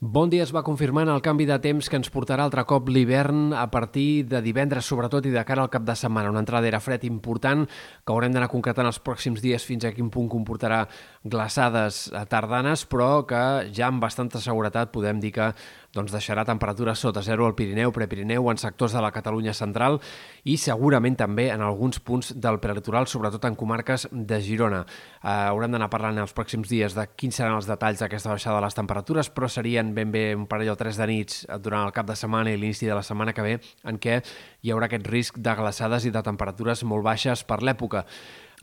Bon 0.00 0.30
dia 0.30 0.44
es 0.44 0.52
va 0.54 0.60
confirmant 0.62 1.08
el 1.10 1.24
canvi 1.26 1.42
de 1.42 1.56
temps 1.58 1.88
que 1.90 1.98
ens 1.98 2.06
portarà 2.14 2.44
altre 2.46 2.62
cop 2.70 2.86
l'hivern 2.86 3.48
a 3.50 3.64
partir 3.66 4.28
de 4.30 4.38
divendres, 4.44 4.86
sobretot, 4.86 5.24
i 5.26 5.32
de 5.34 5.42
cara 5.42 5.64
al 5.64 5.72
cap 5.72 5.82
de 5.82 5.96
setmana. 5.98 6.30
Una 6.30 6.44
entrada 6.44 6.68
era 6.70 6.78
fred 6.78 7.02
important 7.02 7.64
que 7.66 8.14
haurem 8.14 8.30
d'anar 8.30 8.46
concretant 8.52 8.86
els 8.86 9.00
pròxims 9.02 9.42
dies 9.42 9.66
fins 9.66 9.82
a 9.82 9.90
quin 9.96 10.06
punt 10.14 10.28
comportarà 10.30 10.84
glaçades 11.26 12.04
tardanes, 12.30 12.86
però 12.86 13.24
que 13.26 13.42
ja 13.74 13.88
amb 13.90 13.98
bastanta 13.98 14.38
seguretat 14.38 14.94
podem 14.94 15.18
dir 15.18 15.32
que 15.34 15.50
doncs, 15.94 16.12
deixarà 16.12 16.44
temperatures 16.44 17.00
sota 17.00 17.22
zero 17.24 17.46
al 17.46 17.54
Pirineu, 17.56 17.92
Prepirineu, 17.92 18.50
en 18.50 18.60
sectors 18.60 18.92
de 18.92 19.02
la 19.02 19.10
Catalunya 19.14 19.54
central 19.56 19.98
i 20.44 20.58
segurament 20.60 21.16
també 21.16 21.48
en 21.52 21.62
alguns 21.64 22.00
punts 22.00 22.34
del 22.36 22.60
prelitoral, 22.60 23.08
sobretot 23.08 23.44
en 23.48 23.56
comarques 23.56 24.08
de 24.12 24.40
Girona. 24.44 24.82
Eh, 25.22 25.28
haurem 25.48 25.72
d'anar 25.72 25.90
parlant 25.92 26.20
els 26.20 26.34
pròxims 26.36 26.68
dies 26.68 26.96
de 26.96 27.06
quins 27.16 27.40
seran 27.40 27.56
els 27.56 27.68
detalls 27.68 28.02
d'aquesta 28.04 28.34
baixada 28.34 28.58
de 28.58 28.66
les 28.66 28.76
temperatures, 28.76 29.30
però 29.32 29.48
serien 29.48 29.94
ben 29.94 30.12
bé 30.12 30.34
un 30.36 30.46
parell 30.50 30.74
o 30.74 30.76
tres 30.76 31.00
de 31.00 31.06
nits 31.08 31.46
durant 31.62 31.86
el 31.86 31.94
cap 31.96 32.06
de 32.06 32.16
setmana 32.16 32.52
i 32.52 32.58
l'inici 32.60 32.86
de 32.86 32.98
la 32.98 33.06
setmana 33.06 33.32
que 33.32 33.46
ve 33.46 33.56
en 33.84 33.98
què 33.98 34.20
hi 34.62 34.74
haurà 34.74 34.90
aquest 34.90 35.08
risc 35.08 35.40
de 35.40 35.56
glaçades 35.56 36.04
i 36.04 36.12
de 36.12 36.22
temperatures 36.22 36.84
molt 36.84 37.06
baixes 37.06 37.44
per 37.48 37.62
l'època. 37.62 38.04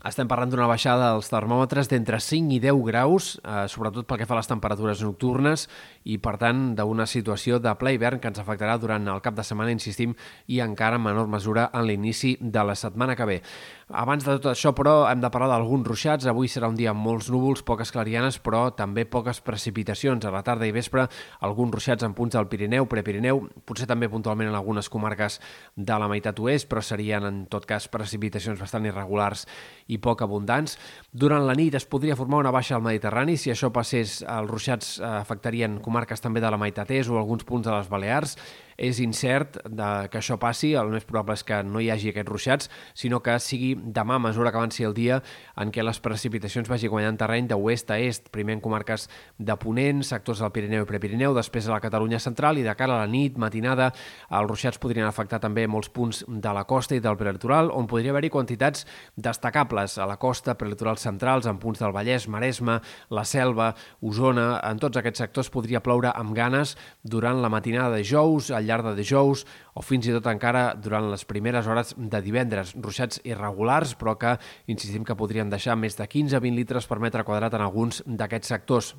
Estem 0.06 0.28
parlant 0.30 0.52
d'una 0.52 0.68
baixada 0.70 1.08
dels 1.10 1.26
termòmetres 1.32 1.88
d'entre 1.90 2.20
5 2.22 2.52
i 2.54 2.60
10 2.62 2.78
graus, 2.86 3.40
eh, 3.42 3.64
sobretot 3.66 4.06
pel 4.06 4.20
que 4.20 4.26
fa 4.28 4.36
a 4.36 4.38
les 4.38 4.46
temperatures 4.46 5.00
nocturnes, 5.02 5.64
i 6.04 6.18
per 6.22 6.36
tant 6.38 6.76
d'una 6.78 7.08
situació 7.10 7.58
de 7.58 7.72
ple 7.74 7.96
hivern 7.96 8.20
que 8.20 8.30
ens 8.30 8.38
afectarà 8.38 8.76
durant 8.78 9.08
el 9.08 9.22
cap 9.24 9.34
de 9.34 9.42
setmana, 9.42 9.72
insistim, 9.74 10.14
i 10.46 10.60
encara 10.62 11.00
en 11.00 11.02
menor 11.02 11.26
mesura 11.26 11.70
en 11.72 11.88
l'inici 11.88 12.36
de 12.40 12.62
la 12.62 12.76
setmana 12.76 13.16
que 13.16 13.26
ve. 13.26 13.42
Abans 13.88 14.24
de 14.26 14.36
tot 14.38 14.52
això, 14.52 14.72
però, 14.74 15.08
hem 15.10 15.20
de 15.22 15.30
parlar 15.30 15.48
d'alguns 15.52 15.86
ruixats. 15.86 16.26
Avui 16.26 16.48
serà 16.50 16.66
un 16.66 16.74
dia 16.78 16.90
amb 16.90 17.02
molts 17.02 17.28
núvols, 17.30 17.62
poques 17.62 17.92
clarianes, 17.94 18.38
però 18.42 18.72
també 18.74 19.04
poques 19.06 19.40
precipitacions. 19.40 20.24
A 20.26 20.32
la 20.34 20.42
tarda 20.42 20.66
i 20.66 20.74
vespre, 20.74 21.08
alguns 21.40 21.74
ruixats 21.74 22.02
en 22.02 22.14
punts 22.14 22.34
del 22.34 22.48
Pirineu, 22.50 22.86
Prepirineu, 22.90 23.44
potser 23.64 23.86
també 23.86 24.08
puntualment 24.10 24.50
en 24.50 24.58
algunes 24.58 24.90
comarques 24.90 25.40
de 25.76 25.98
la 25.98 26.08
meitat 26.10 26.38
oest, 26.42 26.66
però 26.70 26.82
serien, 26.82 27.26
en 27.26 27.44
tot 27.46 27.66
cas, 27.66 27.86
precipitacions 27.86 28.58
bastant 28.58 28.86
irregulars 28.86 29.46
i 29.86 29.95
poc 30.02 30.22
abundants. 30.24 30.76
Durant 31.12 31.46
la 31.46 31.56
nit 31.58 31.74
es 31.78 31.86
podria 31.88 32.16
formar 32.16 32.42
una 32.44 32.54
baixa 32.54 32.76
al 32.76 32.84
Mediterrani. 32.84 33.36
Si 33.36 33.52
això 33.52 33.72
passés, 33.74 34.20
els 34.22 34.50
ruixats 34.50 34.96
eh, 35.00 35.08
afectarien 35.22 35.80
comarques 35.84 36.22
també 36.22 36.42
de 36.44 36.50
la 36.52 36.60
meitat 36.60 36.90
est 36.90 37.10
o 37.10 37.18
alguns 37.20 37.44
punts 37.44 37.66
de 37.66 37.74
les 37.74 37.90
Balears 37.90 38.36
és 38.76 39.00
incert 39.00 39.58
de 39.64 39.90
que 40.12 40.20
això 40.20 40.36
passi, 40.40 40.74
el 40.76 40.92
més 40.92 41.06
probable 41.08 41.36
és 41.36 41.44
que 41.46 41.62
no 41.64 41.80
hi 41.80 41.90
hagi 41.90 42.12
aquests 42.12 42.30
ruixats, 42.30 42.70
sinó 42.94 43.22
que 43.24 43.38
sigui 43.40 43.74
demà, 43.76 44.16
a 44.16 44.22
mesura 44.22 44.52
que 44.52 44.60
avanci 44.60 44.84
el 44.84 44.94
dia, 44.96 45.20
en 45.56 45.72
què 45.72 45.84
les 45.84 46.00
precipitacions 46.04 46.68
vagi 46.68 46.90
guanyant 46.92 47.18
terreny 47.20 47.48
de 47.48 47.56
oest 47.56 47.90
a 47.90 47.98
est, 48.00 48.30
primer 48.34 48.56
en 48.56 48.62
comarques 48.64 49.08
de 49.38 49.56
Ponent, 49.60 50.02
sectors 50.04 50.42
del 50.44 50.52
Pirineu 50.54 50.84
i 50.84 50.88
Prepirineu, 50.88 51.34
després 51.36 51.68
a 51.68 51.74
la 51.74 51.80
Catalunya 51.84 52.20
central 52.22 52.60
i 52.60 52.66
de 52.66 52.74
cara 52.76 52.96
a 52.96 53.04
la 53.04 53.10
nit, 53.10 53.38
matinada, 53.40 53.90
els 54.30 54.50
ruixats 54.50 54.80
podrien 54.82 55.08
afectar 55.08 55.40
també 55.42 55.66
molts 55.66 55.90
punts 55.92 56.24
de 56.28 56.52
la 56.52 56.66
costa 56.68 56.96
i 56.96 57.02
del 57.04 57.18
prelitoral, 57.20 57.72
on 57.72 57.88
podria 57.90 58.12
haver-hi 58.14 58.32
quantitats 58.32 58.86
destacables 59.16 59.96
a 59.98 60.06
la 60.08 60.18
costa, 60.20 60.56
prelitoral 60.58 61.00
centrals, 61.00 61.48
en 61.48 61.60
punts 61.62 61.80
del 61.80 61.94
Vallès, 61.96 62.28
Maresme, 62.28 62.80
la 63.10 63.24
Selva, 63.24 63.72
Osona, 64.02 64.60
en 64.64 64.80
tots 64.82 65.00
aquests 65.00 65.24
sectors 65.24 65.50
podria 65.52 65.82
ploure 65.84 66.12
amb 66.12 66.34
ganes 66.36 66.76
durant 67.02 67.40
la 67.42 67.50
matinada 67.52 67.96
de 67.96 68.04
jous, 68.04 68.50
al 68.50 68.65
llarg 68.66 68.90
de 68.90 68.94
dijous 68.98 69.46
o 69.74 69.82
fins 69.86 70.06
i 70.06 70.14
tot 70.14 70.28
encara 70.30 70.68
durant 70.74 71.10
les 71.12 71.24
primeres 71.24 71.66
hores 71.66 71.94
de 71.96 72.22
divendres. 72.22 72.74
Ruixats 72.76 73.22
irregulars, 73.24 73.96
però 73.96 74.16
que 74.20 74.36
insistim 74.66 75.04
que 75.06 75.18
podrien 75.18 75.50
deixar 75.50 75.78
més 75.78 75.98
de 75.98 76.06
15-20 76.06 76.56
litres 76.60 76.86
per 76.90 77.00
metre 77.00 77.24
quadrat 77.24 77.54
en 77.54 77.64
alguns 77.64 78.02
d'aquests 78.06 78.56
sectors. 78.56 78.96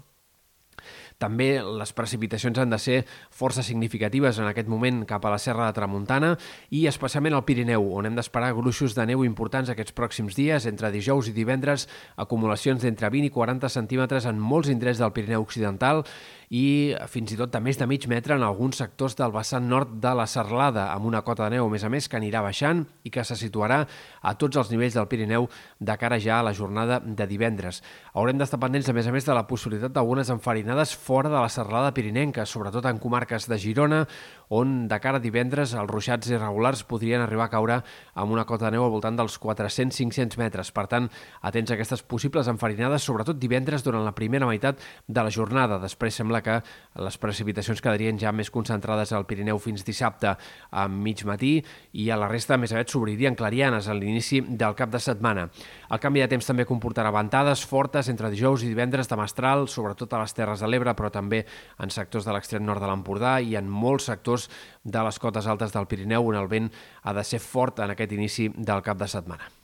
També 1.18 1.58
les 1.66 1.92
precipitacions 1.98 2.60
han 2.62 2.70
de 2.70 2.78
ser 2.78 2.98
força 3.34 3.64
significatives 3.66 4.38
en 4.38 4.46
aquest 4.50 4.70
moment 4.70 5.02
cap 5.10 5.26
a 5.26 5.32
la 5.34 5.40
Serra 5.42 5.66
de 5.66 5.74
Tramuntana 5.74 6.36
i 6.70 6.84
especialment 6.90 7.34
al 7.34 7.46
Pirineu, 7.48 7.88
on 7.98 8.06
hem 8.06 8.18
d'esperar 8.18 8.54
gruixos 8.58 8.94
de 8.94 9.08
neu 9.10 9.26
importants 9.26 9.72
aquests 9.74 9.96
pròxims 9.98 10.38
dies, 10.38 10.70
entre 10.70 10.94
dijous 10.94 11.32
i 11.32 11.34
divendres, 11.34 11.88
acumulacions 12.22 12.86
d'entre 12.86 13.10
20 13.10 13.32
i 13.32 13.34
40 13.34 13.74
centímetres 13.74 14.30
en 14.30 14.38
molts 14.38 14.70
indrets 14.70 15.02
del 15.02 15.14
Pirineu 15.16 15.48
Occidental 15.48 16.06
i 16.48 16.96
fins 17.12 17.34
i 17.34 17.38
tot 17.40 17.52
de 17.52 17.60
més 17.60 17.76
de 17.76 17.86
mig 17.90 18.06
metre 18.08 18.38
en 18.38 18.44
alguns 18.48 18.80
sectors 18.80 19.18
del 19.20 19.34
vessant 19.36 19.66
nord 19.68 19.98
de 20.00 20.14
la 20.16 20.28
Serlada, 20.32 20.86
amb 20.94 21.10
una 21.10 21.22
cota 21.28 21.44
de 21.48 21.58
neu, 21.58 21.68
a 21.68 21.72
més 21.72 21.84
a 21.84 21.90
més, 21.92 22.08
que 22.08 22.16
anirà 22.16 22.40
baixant 22.46 22.86
i 23.04 23.12
que 23.12 23.26
se 23.28 23.36
situarà 23.36 23.82
a 24.22 24.34
tots 24.40 24.56
els 24.56 24.72
nivells 24.72 24.96
del 24.96 25.10
Pirineu 25.12 25.50
de 25.80 25.98
cara 26.00 26.20
ja 26.24 26.40
a 26.40 26.46
la 26.48 26.54
jornada 26.56 27.02
de 27.04 27.28
divendres. 27.28 27.82
Haurem 28.14 28.40
d'estar 28.40 28.62
pendents, 28.62 28.88
a 28.88 28.96
més 28.96 29.08
a 29.08 29.12
més, 29.12 29.28
de 29.28 29.36
la 29.36 29.44
possibilitat 29.48 29.92
d'algunes 29.92 30.32
enfarinades 30.32 30.96
fora 30.96 31.28
de 31.28 31.36
la 31.36 31.52
serralada 31.52 31.92
pirinenca, 31.94 32.46
sobretot 32.48 32.88
en 32.88 33.04
comarques 33.04 33.50
de 33.52 33.60
Girona, 33.60 34.06
on 34.48 34.88
de 34.88 35.00
cara 35.04 35.20
a 35.20 35.24
divendres 35.24 35.74
els 35.76 35.92
ruixats 35.92 36.30
irregulars 36.32 36.86
podrien 36.88 37.20
arribar 37.22 37.50
a 37.50 37.52
caure 37.52 37.82
amb 38.16 38.32
una 38.32 38.46
cota 38.48 38.70
de 38.70 38.78
neu 38.78 38.86
al 38.86 38.94
voltant 38.94 39.18
dels 39.20 39.36
400-500 39.44 40.40
metres. 40.40 40.72
Per 40.72 40.88
tant, 40.88 41.10
atents 41.44 41.72
a 41.72 41.76
aquestes 41.76 42.04
possibles 42.08 42.48
enfarinades, 42.48 43.04
sobretot 43.04 43.40
divendres 43.40 43.84
durant 43.84 44.06
la 44.08 44.16
primera 44.16 44.48
meitat 44.48 44.80
de 45.08 45.24
la 45.24 45.34
jornada. 45.34 45.82
Després 45.84 46.16
sembla 46.38 46.42
que 46.42 47.04
les 47.04 47.18
precipitacions 47.18 47.82
quedarien 47.82 48.18
ja 48.18 48.32
més 48.32 48.50
concentrades 48.50 49.12
al 49.14 49.26
Pirineu 49.26 49.60
fins 49.60 49.84
dissabte 49.86 50.36
a 50.72 50.88
mig 50.88 51.24
matí 51.26 51.64
i 51.94 52.10
a 52.10 52.18
la 52.18 52.28
resta, 52.28 52.58
més 52.58 52.72
aviat, 52.74 52.90
s'obririen 52.90 53.36
clarianes 53.36 53.88
a 53.88 53.94
l'inici 53.94 54.42
del 54.42 54.76
cap 54.76 54.90
de 54.90 55.00
setmana. 55.00 55.48
El 55.92 56.00
canvi 56.00 56.22
de 56.22 56.28
temps 56.28 56.46
també 56.46 56.66
comportarà 56.66 57.12
ventades 57.12 57.64
fortes 57.66 58.10
entre 58.10 58.32
dijous 58.32 58.64
i 58.64 58.72
divendres 58.72 59.08
de 59.08 59.18
mestral, 59.18 59.68
sobretot 59.68 60.14
a 60.14 60.24
les 60.24 60.34
Terres 60.34 60.62
de 60.62 60.68
l'Ebre, 60.68 60.96
però 60.96 61.12
també 61.12 61.46
en 61.80 61.90
sectors 61.90 62.26
de 62.26 62.34
l'extrem 62.34 62.66
nord 62.66 62.82
de 62.82 62.90
l'Empordà 62.90 63.40
i 63.42 63.56
en 63.58 63.70
molts 63.70 64.10
sectors 64.10 64.50
de 64.84 65.04
les 65.04 65.20
cotes 65.20 65.48
altes 65.48 65.74
del 65.74 65.88
Pirineu 65.88 66.28
on 66.28 66.42
el 66.42 66.50
vent 66.50 66.72
ha 67.04 67.14
de 67.14 67.24
ser 67.24 67.40
fort 67.40 67.80
en 67.80 67.94
aquest 67.94 68.18
inici 68.18 68.50
del 68.56 68.82
cap 68.82 68.98
de 68.98 69.08
setmana. 69.08 69.58